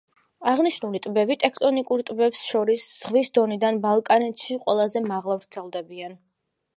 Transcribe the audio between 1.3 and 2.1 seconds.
ტექტონიკურ